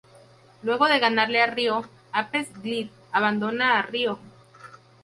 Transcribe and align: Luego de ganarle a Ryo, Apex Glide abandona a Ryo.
Luego 0.63 0.87
de 0.87 0.97
ganarle 0.97 1.43
a 1.43 1.45
Ryo, 1.45 1.83
Apex 2.11 2.59
Glide 2.63 2.89
abandona 3.11 3.77
a 3.77 3.83
Ryo. 3.83 4.17